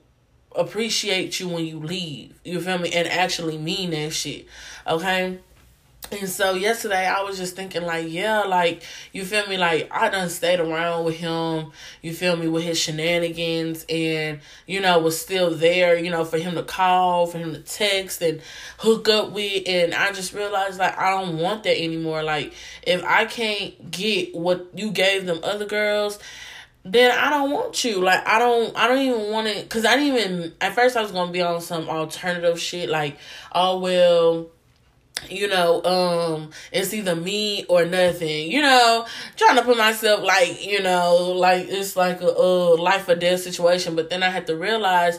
[0.56, 4.46] appreciate you when you leave you feel me and actually mean that shit
[4.86, 5.38] okay
[6.12, 8.82] and so yesterday I was just thinking like, yeah, like
[9.12, 11.70] you feel me, like I done stayed around with him,
[12.02, 16.38] you feel me, with his shenanigans and, you know, was still there, you know, for
[16.38, 18.40] him to call, for him to text and
[18.78, 22.24] hook up with and I just realized like I don't want that anymore.
[22.24, 26.18] Like if I can't get what you gave them other girls,
[26.82, 28.02] then I don't want you.
[28.02, 31.02] Like I don't I don't even want it cuz I didn't even at first I
[31.02, 33.16] was going to be on some alternative shit like
[33.52, 34.50] oh well
[35.28, 39.06] you know, um, it's either me or nothing, you know,
[39.36, 43.40] trying to put myself like, you know, like it's like a, a life or death
[43.40, 43.94] situation.
[43.96, 45.18] But then I had to realize,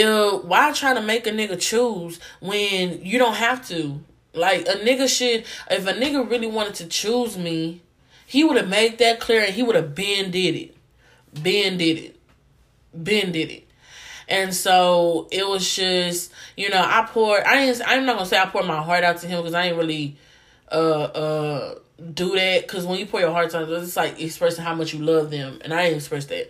[0.00, 4.00] uh, why trying to make a nigga choose when you don't have to?
[4.34, 7.80] Like a nigga should if a nigga really wanted to choose me,
[8.26, 10.76] he would have made that clear and he would have been did it.
[11.32, 12.16] Ben did it.
[12.92, 13.66] Ben did it.
[14.28, 18.38] And so it was just, you know, I poured I didn't I'm not gonna say
[18.38, 20.16] I poured my heart out to him because I ain't really
[20.72, 21.74] uh uh
[22.12, 25.04] do that because when you pour your heart out, it's like expressing how much you
[25.04, 26.48] love them, and I didn't express that.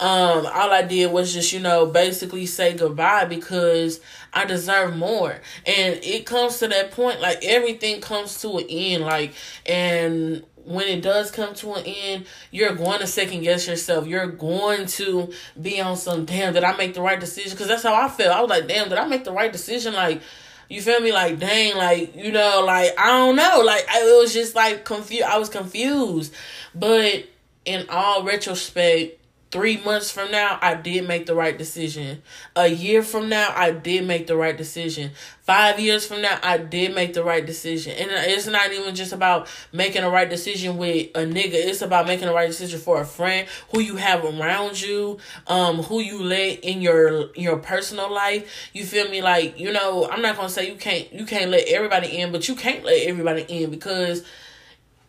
[0.00, 4.00] Um, all I did was just you know basically say goodbye because
[4.32, 9.04] I deserve more, and it comes to that point like everything comes to an end,
[9.04, 9.34] like
[9.66, 14.06] and when it does come to an end, you're going to second guess yourself.
[14.06, 15.30] You're going to
[15.60, 17.50] be on some damn did I make the right decision?
[17.50, 18.34] Because that's how I felt.
[18.34, 19.92] I was like, damn, did I make the right decision?
[19.92, 20.22] Like
[20.68, 21.12] you feel me?
[21.12, 23.62] Like, dang, like, you know, like, I don't know.
[23.64, 25.24] Like, I, it was just like confused.
[25.24, 26.32] I was confused.
[26.74, 27.26] But
[27.64, 29.20] in all retrospect,
[29.54, 32.22] Three months from now, I did make the right decision.
[32.56, 35.12] A year from now, I did make the right decision.
[35.42, 37.92] Five years from now, I did make the right decision.
[37.92, 41.52] And it's not even just about making a right decision with a nigga.
[41.52, 45.84] It's about making the right decision for a friend who you have around you, um,
[45.84, 48.50] who you let in your your personal life.
[48.72, 49.22] You feel me?
[49.22, 52.48] Like, you know, I'm not gonna say you can't you can't let everybody in, but
[52.48, 54.24] you can't let everybody in because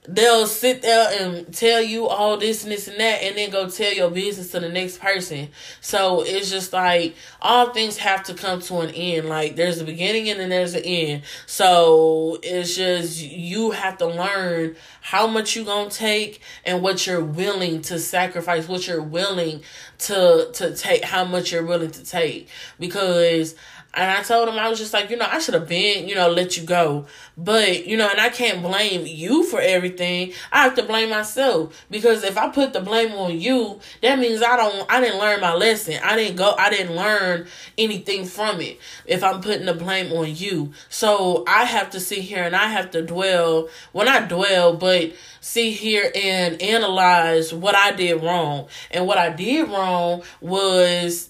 [0.08, 3.70] they'll sit there and tell you all this and this and that and then go
[3.70, 5.50] tell your business to the next person.
[5.82, 9.28] So it's just like all things have to come to an end.
[9.28, 11.24] Like there's a beginning and then there's an end.
[11.46, 17.24] So it's just you have to learn how much you gonna take and what you're
[17.24, 19.62] willing to sacrifice what you're willing
[20.00, 23.54] to to take how much you're willing to take because
[23.96, 26.16] and I told him, I was just like, you know, I should have been, you
[26.16, 27.06] know, let you go.
[27.38, 30.34] But, you know, and I can't blame you for everything.
[30.52, 31.86] I have to blame myself.
[31.90, 35.40] Because if I put the blame on you, that means I don't, I didn't learn
[35.40, 35.98] my lesson.
[36.04, 40.36] I didn't go, I didn't learn anything from it if I'm putting the blame on
[40.36, 40.74] you.
[40.90, 44.95] So I have to sit here and I have to dwell, well, not dwell, but
[45.42, 48.68] sit here and analyze what I did wrong.
[48.92, 51.30] And what I did wrong was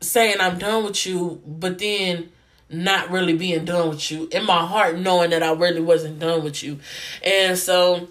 [0.00, 2.30] saying I'm done with you, but then
[2.68, 6.42] not really being done with you in my heart, knowing that I really wasn't done
[6.42, 6.78] with you.
[7.22, 8.08] And so,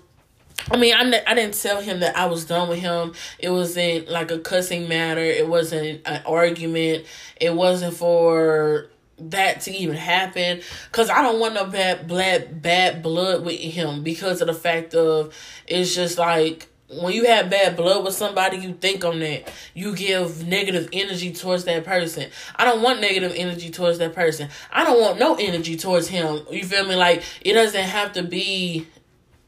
[0.71, 3.13] I mean, I, I didn't tell him that I was done with him.
[3.37, 7.05] It wasn't like a cussing matter, it wasn't an argument,
[7.39, 13.01] it wasn't for that to even happen because i don't want no bad bad bad
[13.01, 15.33] blood with him because of the fact of
[15.67, 19.51] it's just like when you have bad blood with somebody, you think on that.
[19.73, 22.29] You give negative energy towards that person.
[22.55, 24.49] I don't want negative energy towards that person.
[24.71, 26.45] I don't want no energy towards him.
[26.51, 26.95] You feel me?
[26.95, 28.87] Like it doesn't have to be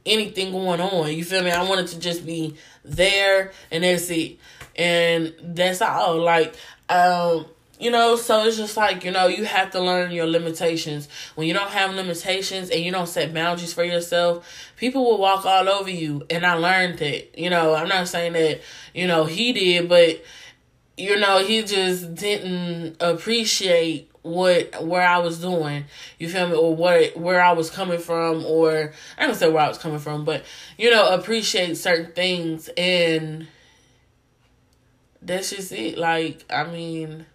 [0.06, 1.13] anything going on.
[1.13, 1.51] You feel me?
[1.51, 4.39] I want it to just be there and that's it.
[4.75, 6.19] And that's all.
[6.19, 6.56] Like
[6.89, 7.45] um
[7.80, 11.08] you know, so it's just like, you know, you have to learn your limitations.
[11.36, 15.46] When you don't have limitations and you don't set boundaries for yourself, people will walk
[15.46, 16.26] all over you.
[16.30, 17.38] And I learned that.
[17.38, 18.62] You know, I'm not saying that,
[18.96, 20.24] you know, he did, but,
[20.98, 25.86] you know, he just didn't appreciate what where I was doing,
[26.20, 29.63] you feel me, or what where I was coming from, or I don't say where
[29.63, 30.44] I was coming from, but
[30.78, 33.48] you know, appreciate certain things, and
[35.22, 35.98] that's just it.
[35.98, 37.26] Like, I mean,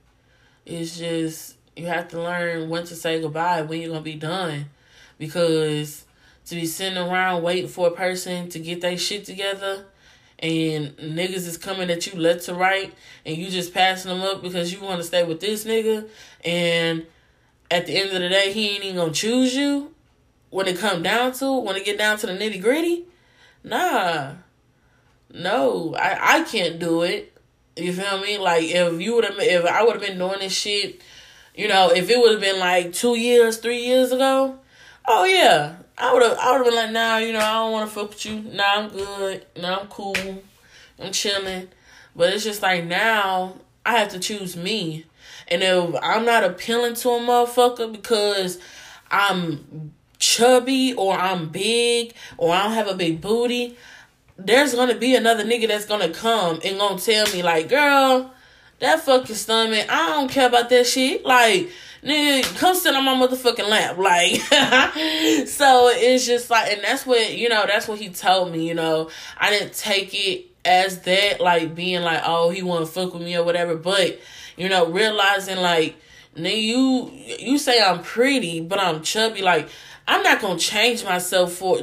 [0.66, 4.66] it's just you have to learn when to say goodbye when you're gonna be done,
[5.18, 6.05] because
[6.46, 9.87] to be sitting around waiting for a person to get their shit together
[10.38, 12.92] and niggas is coming at you left to right
[13.25, 16.09] and you just passing them up because you want to stay with this nigga
[16.44, 17.07] and
[17.70, 19.94] at the end of the day he ain't even gonna choose you
[20.51, 23.07] when it come down to when it get down to the nitty gritty?
[23.62, 24.33] Nah.
[25.33, 27.31] No I, I can't do it
[27.76, 28.38] you feel me?
[28.38, 31.00] Like if you would have, if I would have been doing this shit,
[31.54, 34.58] you know, if it would have been like two years, three years ago,
[35.06, 37.72] oh yeah, I would have, I would have been like, nah, you know, I don't
[37.72, 38.40] want to fuck with you.
[38.40, 39.46] Nah, I'm good.
[39.61, 40.42] Nah, I'm cool.
[40.98, 41.68] I'm chilling.
[42.14, 43.54] But it's just like now
[43.85, 45.06] I have to choose me,
[45.48, 48.58] and if I'm not appealing to a motherfucker because
[49.11, 53.76] I'm chubby or I'm big or I don't have a big booty,
[54.46, 58.33] there's gonna be another nigga that's gonna come and gonna tell me like, girl,
[58.81, 61.24] that fucking stomach, I don't care about that shit.
[61.24, 61.70] Like,
[62.02, 63.96] nigga, come sit on my motherfucking lap.
[63.98, 64.40] Like,
[65.48, 68.74] so it's just like, and that's what, you know, that's what he told me, you
[68.74, 69.11] know.
[69.38, 73.37] I didn't take it as that, like, being like, oh, he wanna fuck with me
[73.37, 73.76] or whatever.
[73.76, 74.20] But,
[74.57, 75.96] you know, realizing like,
[76.37, 79.42] nigga, you, you say I'm pretty, but I'm chubby.
[79.42, 79.68] Like,
[80.09, 81.78] I'm not gonna change myself for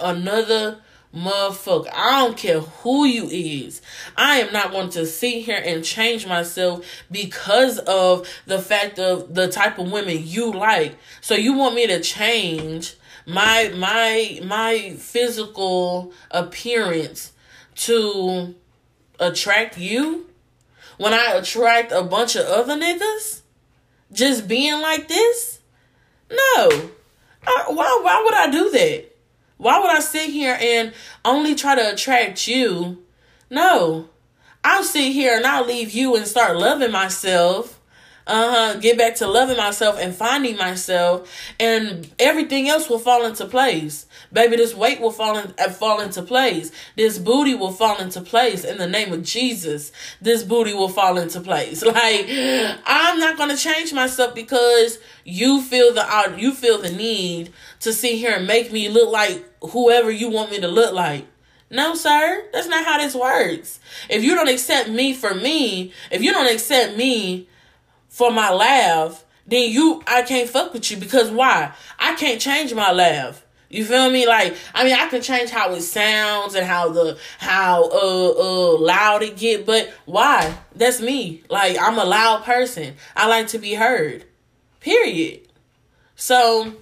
[0.00, 0.78] another
[1.16, 1.90] motherfucker.
[1.94, 3.80] I don't care who you is.
[4.16, 9.34] I am not going to sit here and change myself because of the fact of
[9.34, 10.96] the type of women you like.
[11.22, 17.32] So you want me to change my my my physical appearance
[17.76, 18.54] to
[19.18, 20.26] attract you
[20.98, 23.40] when I attract a bunch of other niggas
[24.12, 25.60] just being like this?
[26.30, 26.90] No.
[27.46, 29.15] I, why why would I do that?
[29.58, 30.92] Why would I sit here and
[31.24, 33.04] only try to attract you?
[33.50, 34.08] No.
[34.62, 37.75] I'll sit here and I'll leave you and start loving myself
[38.26, 38.80] uh-huh.
[38.80, 44.06] Get back to loving myself and finding myself and everything else will fall into place.
[44.32, 46.72] Baby this weight will fall in, uh, fall into place.
[46.96, 49.92] This booty will fall into place in the name of jesus.
[50.20, 51.84] This booty will fall into place.
[51.96, 52.26] Like
[52.84, 57.92] i'm not to change myself because you feel the uh, you feel the need to
[57.92, 61.26] sit here and make me look like whoever you want me to look like.
[61.70, 62.44] No, sir.
[62.52, 63.80] That's not how this works.
[64.08, 67.48] If you don't accept me for me, if you don't accept me
[68.16, 71.74] for my laugh, then you I can't fuck with you because why?
[71.98, 73.44] I can't change my laugh.
[73.68, 74.26] You feel me?
[74.26, 78.78] Like I mean, I can change how it sounds and how the how uh uh
[78.78, 80.56] loud it get, but why?
[80.74, 81.42] That's me.
[81.50, 82.94] Like I'm a loud person.
[83.14, 84.24] I like to be heard.
[84.80, 85.42] Period.
[86.14, 86.72] So,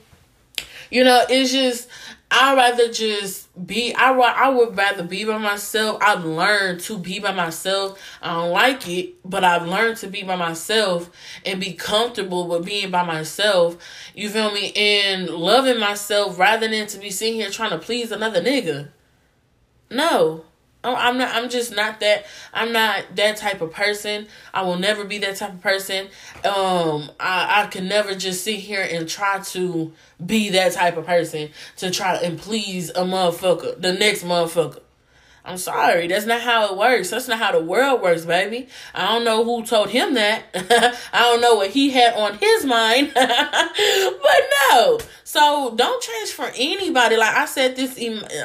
[0.88, 1.88] you know, it's just
[2.37, 3.94] I'd rather just be.
[3.94, 5.99] I I would rather be by myself.
[6.01, 7.97] I've learned to be by myself.
[8.20, 11.11] I don't like it, but I've learned to be by myself
[11.47, 13.77] and be comfortable with being by myself.
[14.16, 14.73] You feel me?
[14.73, 18.88] And loving myself rather than to be sitting here trying to please another nigga.
[19.88, 20.44] No,
[20.85, 21.35] I'm not.
[21.35, 22.27] I'm just not that.
[22.53, 24.27] I'm not that type of person.
[24.53, 26.09] I will never be that type of person.
[26.44, 29.92] Um, I I can never just sit here and try to
[30.25, 34.81] be that type of person to try and please a motherfucker, the next motherfucker.
[35.47, 37.11] I'm sorry, that's not how it works.
[37.11, 38.68] That's not how the world works, baby.
[38.94, 40.44] I don't know who told him that.
[41.12, 43.12] I don't know what he had on his mind.
[43.14, 44.42] but
[44.73, 44.99] no.
[45.25, 47.18] So don't change for anybody.
[47.18, 47.99] Like I said this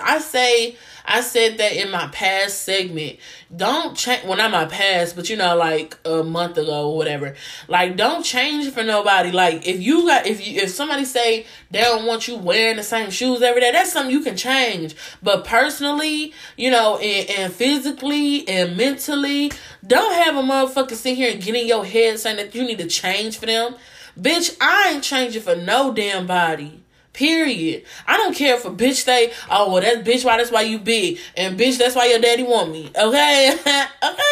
[0.04, 0.78] I say
[1.10, 3.17] I said that in my past segment.
[3.54, 7.36] Don't change, well, not my past, but you know, like a month ago or whatever.
[7.67, 9.32] Like, don't change for nobody.
[9.32, 12.84] Like, if you got, if you, if somebody say they don't want you wearing the
[12.84, 14.95] same shoes every day, that's something you can change.
[15.24, 19.52] But personally, you know, and, and physically and mentally,
[19.86, 22.78] don't have a motherfucker sit here and get in your head saying that you need
[22.78, 23.76] to change for them.
[24.15, 26.84] Bitch, I ain't changing for no damn body.
[27.13, 27.84] Period.
[28.08, 30.24] I don't care if a bitch say, "Oh, well, that's bitch.
[30.24, 30.38] Why?
[30.38, 32.91] That's why you big." And bitch, that's why your daddy want me.
[32.95, 33.52] Okay,
[34.04, 34.24] okay.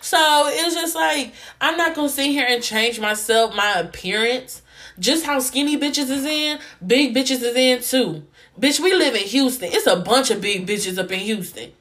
[0.00, 4.62] So it's just like I'm not gonna sit here and change myself, my appearance.
[4.98, 8.22] Just how skinny bitches is in, big bitches is in too.
[8.58, 9.70] Bitch, we live in Houston.
[9.72, 11.72] It's a bunch of big bitches up in Houston.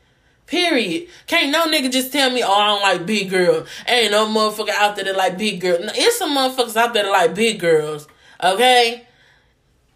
[0.46, 1.08] Period.
[1.26, 3.68] Can't no nigga just tell me, oh, I don't like big girls.
[3.88, 5.80] Ain't no motherfucker out there that like big girls.
[5.96, 8.08] It's some motherfuckers out there that like big girls.
[8.44, 9.08] Okay?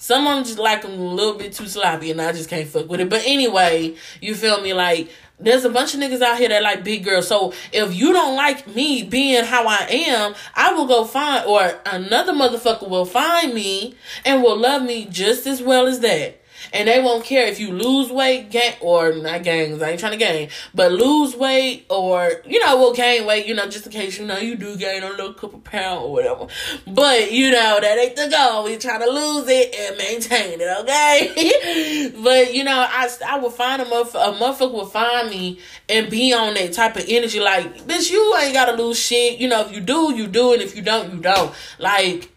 [0.02, 2.68] Some of them just like them a little bit too sloppy, and I just can't
[2.68, 3.10] fuck with it.
[3.10, 4.74] But anyway, you feel me?
[4.74, 7.28] Like there's a bunch of niggas out here that like big girls.
[7.28, 11.80] So if you don't like me being how I am, I will go find or
[11.86, 16.39] another motherfucker will find me and will love me just as well as that
[16.74, 19.82] and they won't care if you lose weight, gain or not gain.
[19.82, 23.46] I ain't trying to gain, but lose weight or you know, will gain weight.
[23.46, 26.12] You know, just in case you know you do gain a little couple pound or
[26.12, 26.48] whatever.
[26.88, 28.66] But you know that ain't the goal.
[28.66, 32.12] We trying to lose it and maintain it, okay?
[32.24, 34.36] but you know, I I will find a motherfucker.
[34.36, 37.40] A motherfucker will find me and be on that type of energy.
[37.40, 39.40] Like, bitch, you ain't gotta lose shit.
[39.40, 41.54] You know, if you do, you do, and if you don't, you don't.
[41.78, 42.32] Like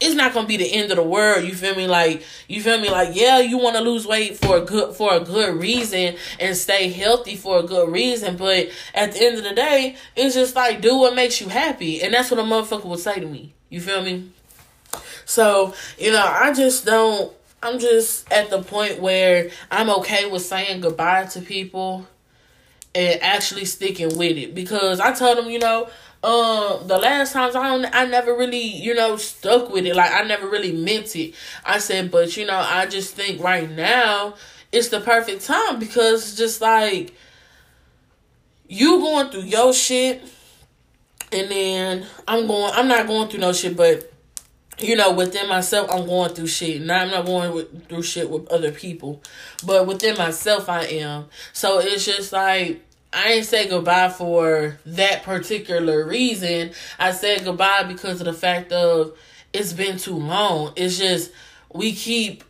[0.00, 1.44] it's not gonna be the end of the world.
[1.44, 1.86] You feel me?
[1.86, 2.90] Like you feel me?
[2.90, 6.56] Like yeah, you want to lose weight for a good for a good reason and
[6.56, 8.36] stay healthy for a good reason.
[8.36, 12.02] But at the end of the day, it's just like do what makes you happy,
[12.02, 13.54] and that's what a motherfucker would say to me.
[13.70, 14.30] You feel me?
[15.24, 17.32] So you know, I just don't.
[17.62, 22.06] I'm just at the point where I'm okay with saying goodbye to people
[22.94, 25.88] and actually sticking with it because I told them, you know,
[26.24, 29.94] um the last times I don't I never really, you know, stuck with it.
[29.94, 31.34] Like I never really meant it.
[31.64, 34.34] I said, but you know, I just think right now
[34.72, 37.14] it's the perfect time because just like
[38.66, 40.22] you going through your shit
[41.30, 44.10] and then I'm going I'm not going through no shit, but
[44.78, 46.82] you know, within myself, I'm going through shit.
[46.82, 49.22] Now I'm not going with, through shit with other people,
[49.64, 51.26] but within myself, I am.
[51.52, 52.82] So it's just like
[53.14, 56.72] I ain't say goodbye for that particular reason.
[56.98, 59.16] I said goodbye because of the fact of
[59.52, 60.72] it's been too long.
[60.74, 61.30] It's just
[61.72, 62.42] we keep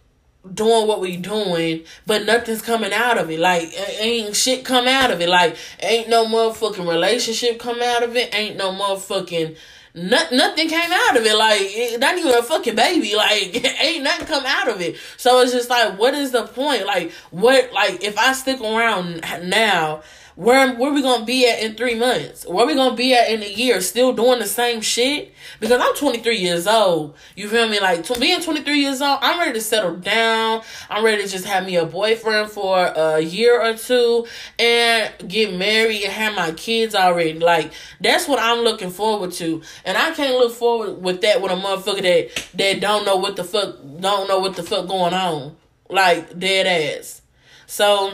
[0.53, 3.39] doing what we doing, but nothing's coming out of it.
[3.39, 5.29] Like ain't shit come out of it.
[5.29, 8.35] Like ain't no motherfucking relationship come out of it.
[8.35, 9.57] Ain't no motherfucking
[9.97, 11.37] not, nothing came out of it.
[11.37, 13.15] Like not even a fucking baby.
[13.17, 14.97] Like ain't nothing come out of it.
[15.19, 16.87] So it's just like, what is the point?
[16.87, 17.73] Like what?
[17.73, 20.03] Like if I stick around now
[20.37, 22.45] where where we gonna be at in three months?
[22.47, 23.81] Where we gonna be at in a year?
[23.81, 25.33] Still doing the same shit?
[25.61, 27.15] Because I'm 23 years old.
[27.37, 27.79] You feel me?
[27.79, 30.63] Like to being 23 years old, I'm ready to settle down.
[30.91, 34.27] I'm ready to just have me a boyfriend for a year or two
[34.59, 37.39] and get married and have my kids already.
[37.39, 39.63] Like that's what I'm looking forward to.
[39.85, 43.37] And I can't look forward with that with a motherfucker that that don't know what
[43.37, 45.57] the fuck don't know what the fuck going on.
[45.89, 47.23] Like dead ass.
[47.67, 48.13] So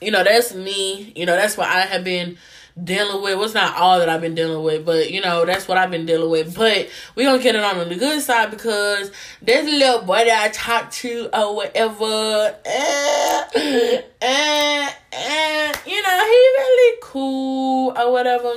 [0.00, 1.12] you know, that's me.
[1.16, 2.38] You know, that's what I have been
[2.82, 3.38] dealing with.
[3.38, 6.06] What's not all that I've been dealing with, but you know, that's what I've been
[6.06, 6.54] dealing with.
[6.54, 10.44] But we gonna get it on the good side because there's a little boy that
[10.44, 12.54] I talked to or whatever.
[12.66, 18.52] And, and, and you know, he really cool or whatever.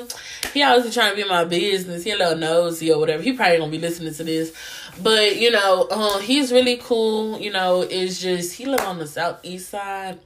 [0.54, 2.04] He always trying to be my business.
[2.04, 3.24] He a little nosy or whatever.
[3.24, 4.54] He probably gonna be listening to this.
[5.02, 7.40] But you know, uh, he's really cool.
[7.40, 10.20] You know, it's just he live on the southeast side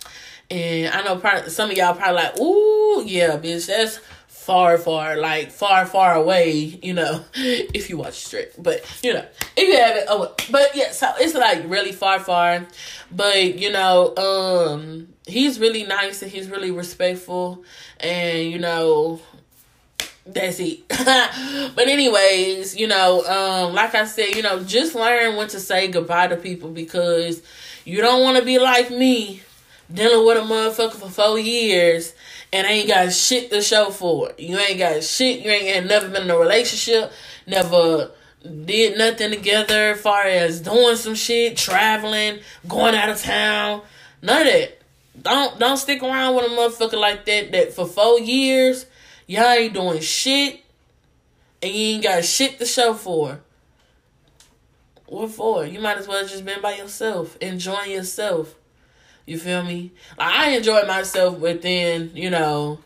[0.50, 5.16] and I know probably, some of y'all probably like, ooh, yeah, bitch, that's far, far,
[5.16, 8.52] like far, far away, you know, if you watch straight.
[8.62, 9.26] But, you know,
[9.56, 12.66] if you have it, oh, but yeah, so it's like really far, far.
[13.12, 17.64] But, you know, um, he's really nice and he's really respectful.
[18.00, 19.22] And, you know,
[20.26, 20.88] that's it.
[21.76, 25.88] but anyways, you know, um, like I said, you know, just learn when to say
[25.88, 27.42] goodbye to people because
[27.86, 29.42] you don't want to be like me
[29.92, 32.14] dealing with a motherfucker for four years
[32.52, 34.40] and ain't got shit to show for it.
[34.40, 35.44] You ain't got shit.
[35.44, 37.12] You ain't, ain't never been in a relationship.
[37.48, 38.12] Never
[38.44, 39.96] did nothing together.
[39.96, 43.82] Far as doing some shit, traveling, going out of town,
[44.22, 44.80] none of that.
[45.22, 47.52] Don't don't stick around with a motherfucker like that.
[47.52, 48.86] That for four years,
[49.28, 50.62] y'all ain't doing shit,
[51.62, 53.40] and you ain't got shit to show for.
[55.08, 55.66] What for?
[55.66, 58.56] You might as well just been by yourself, enjoying yourself.
[59.26, 59.92] You feel me?
[60.18, 62.80] Like, I enjoyed myself within, you know,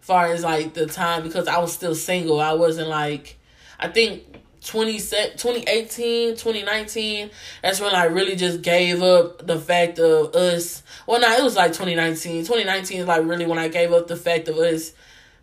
[0.00, 2.40] far as like the time because I was still single.
[2.40, 3.38] I wasn't like,
[3.78, 4.22] I think
[4.64, 7.30] 20, 2018, 2019,
[7.62, 10.82] that's when I really just gave up the fact of us.
[11.06, 12.42] Well, no, it was like 2019.
[12.42, 14.92] 2019 is like really when I gave up the fact of us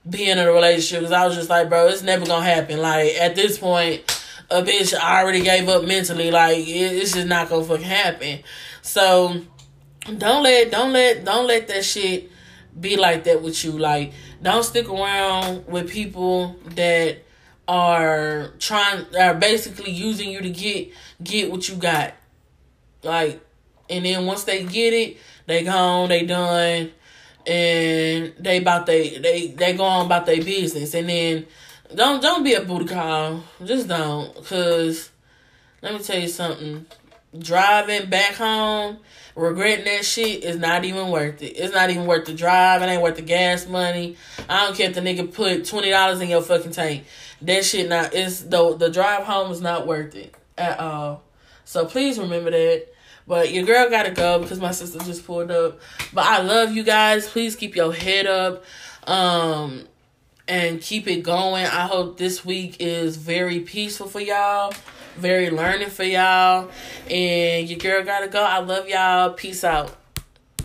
[0.08, 2.80] being in a relationship because I was just like, bro, it's never gonna happen.
[2.80, 4.02] Like, at this point,
[4.52, 6.30] a bitch I already gave up mentally.
[6.30, 8.40] Like, it, it's just not gonna fucking happen.
[8.82, 9.42] So,
[10.06, 12.30] don't let don't let don't let that shit
[12.80, 13.72] be like that with you.
[13.72, 17.18] Like don't stick around with people that
[17.68, 20.90] are trying are basically using you to get
[21.24, 22.14] get what you got.
[23.04, 23.42] Like
[23.90, 26.92] and then once they get it, they gone, they done,
[27.46, 30.94] and they about they they they go on about their business.
[30.94, 31.48] And then
[31.94, 33.44] don't don't be a booty call.
[33.64, 34.34] Just don't.
[34.46, 35.10] Cause
[35.82, 36.86] let me tell you something.
[37.38, 39.00] Driving back home
[39.36, 41.58] regretting that shit is not even worth it.
[41.58, 42.82] It's not even worth the drive.
[42.82, 44.16] It ain't worth the gas money.
[44.50, 47.06] I don't care if the nigga put twenty dollars in your fucking tank.
[47.42, 51.24] That shit not it's the the drive home is not worth it at all.
[51.66, 52.88] So please remember that.
[53.28, 55.80] But your girl gotta go because my sister just pulled up.
[56.14, 57.28] But I love you guys.
[57.28, 58.64] Please keep your head up.
[59.08, 59.88] Um
[60.48, 61.66] and keep it going.
[61.66, 64.74] I hope this week is very peaceful for y'all
[65.18, 66.70] very learning for y'all.
[67.10, 68.44] And your girl gotta go.
[68.44, 69.32] I love y'all.
[69.34, 69.96] Peace out.